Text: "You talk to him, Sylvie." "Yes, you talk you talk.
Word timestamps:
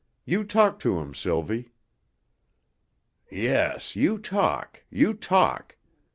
"You 0.25 0.43
talk 0.43 0.79
to 0.79 0.97
him, 0.97 1.13
Sylvie." 1.13 1.69
"Yes, 3.31 3.95
you 3.95 4.17
talk 4.17 4.81
you 4.89 5.13
talk. 5.13 5.77